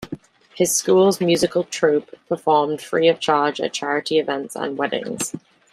His 0.55 0.75
school's 0.75 1.21
musical 1.21 1.63
troupe 1.65 2.15
performed 2.27 2.81
free 2.81 3.07
of 3.07 3.19
charge 3.19 3.61
at 3.61 3.71
charity 3.71 4.17
events 4.17 4.55
and 4.55 4.75
weddings. 4.75 5.35